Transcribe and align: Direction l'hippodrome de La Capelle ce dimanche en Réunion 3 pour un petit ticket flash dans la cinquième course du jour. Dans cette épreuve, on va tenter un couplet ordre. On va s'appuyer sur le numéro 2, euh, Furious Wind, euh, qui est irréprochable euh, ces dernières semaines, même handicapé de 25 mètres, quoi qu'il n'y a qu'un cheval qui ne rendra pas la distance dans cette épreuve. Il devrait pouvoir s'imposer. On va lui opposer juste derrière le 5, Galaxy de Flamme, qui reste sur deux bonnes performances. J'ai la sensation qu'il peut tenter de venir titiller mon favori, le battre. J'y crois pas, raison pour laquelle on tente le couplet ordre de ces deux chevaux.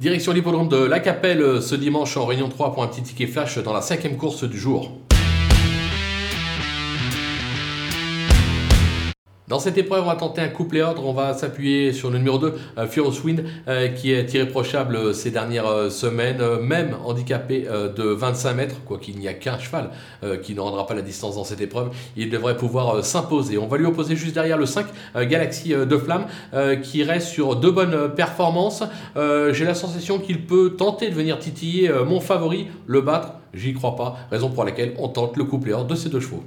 Direction 0.00 0.32
l'hippodrome 0.32 0.68
de 0.68 0.76
La 0.76 1.00
Capelle 1.00 1.60
ce 1.60 1.74
dimanche 1.74 2.16
en 2.16 2.24
Réunion 2.24 2.48
3 2.48 2.72
pour 2.72 2.84
un 2.84 2.86
petit 2.86 3.02
ticket 3.02 3.26
flash 3.26 3.58
dans 3.58 3.72
la 3.72 3.82
cinquième 3.82 4.16
course 4.16 4.44
du 4.44 4.56
jour. 4.56 4.92
Dans 9.48 9.58
cette 9.58 9.78
épreuve, 9.78 10.02
on 10.02 10.08
va 10.08 10.16
tenter 10.16 10.42
un 10.42 10.48
couplet 10.48 10.82
ordre. 10.82 11.06
On 11.06 11.14
va 11.14 11.32
s'appuyer 11.32 11.94
sur 11.94 12.10
le 12.10 12.18
numéro 12.18 12.36
2, 12.36 12.54
euh, 12.76 12.86
Furious 12.86 13.22
Wind, 13.24 13.44
euh, 13.66 13.88
qui 13.88 14.12
est 14.12 14.34
irréprochable 14.34 14.96
euh, 14.96 15.12
ces 15.14 15.30
dernières 15.30 15.90
semaines, 15.90 16.42
même 16.60 16.94
handicapé 17.02 17.66
de 17.96 18.02
25 18.04 18.54
mètres, 18.54 18.76
quoi 18.84 18.98
qu'il 18.98 19.18
n'y 19.18 19.26
a 19.26 19.32
qu'un 19.32 19.58
cheval 19.58 19.90
qui 20.42 20.54
ne 20.54 20.60
rendra 20.60 20.86
pas 20.86 20.94
la 20.94 21.02
distance 21.02 21.36
dans 21.36 21.44
cette 21.44 21.60
épreuve. 21.60 21.90
Il 22.16 22.30
devrait 22.30 22.56
pouvoir 22.56 23.04
s'imposer. 23.04 23.56
On 23.56 23.66
va 23.66 23.78
lui 23.78 23.86
opposer 23.86 24.16
juste 24.16 24.34
derrière 24.34 24.58
le 24.58 24.66
5, 24.66 24.86
Galaxy 25.22 25.70
de 25.70 25.96
Flamme, 25.96 26.26
qui 26.82 27.02
reste 27.02 27.28
sur 27.28 27.56
deux 27.56 27.70
bonnes 27.70 28.14
performances. 28.14 28.82
J'ai 29.16 29.64
la 29.64 29.74
sensation 29.74 30.18
qu'il 30.18 30.46
peut 30.46 30.74
tenter 30.76 31.10
de 31.10 31.14
venir 31.14 31.38
titiller 31.38 31.90
mon 32.06 32.20
favori, 32.20 32.68
le 32.86 33.00
battre. 33.00 33.34
J'y 33.54 33.72
crois 33.74 33.96
pas, 33.96 34.16
raison 34.30 34.50
pour 34.50 34.64
laquelle 34.64 34.94
on 34.98 35.08
tente 35.08 35.36
le 35.36 35.44
couplet 35.44 35.72
ordre 35.72 35.88
de 35.88 35.94
ces 35.94 36.08
deux 36.08 36.20
chevaux. 36.20 36.44